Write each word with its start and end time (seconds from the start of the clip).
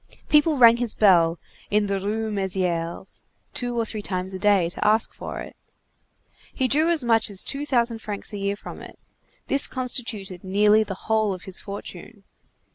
People 0.29 0.57
rang 0.57 0.77
his 0.77 0.95
bell, 0.95 1.37
in 1.69 1.85
the 1.85 1.99
Rue 1.99 2.31
Mésières, 2.33 3.21
two 3.53 3.79
or 3.79 3.85
three 3.85 4.01
times 4.01 4.33
a 4.33 4.39
day, 4.39 4.67
to 4.67 4.83
ask 4.83 5.13
for 5.13 5.41
it. 5.41 5.55
He 6.51 6.67
drew 6.67 6.89
as 6.89 7.03
much 7.03 7.29
as 7.29 7.43
two 7.43 7.67
thousand 7.67 7.99
francs 7.99 8.33
a 8.33 8.37
year 8.39 8.55
from 8.55 8.81
it; 8.81 8.97
this 9.45 9.67
constituted 9.67 10.43
nearly 10.43 10.81
the 10.83 11.01
whole 11.05 11.35
of 11.35 11.43
his 11.43 11.59
fortune. 11.59 12.23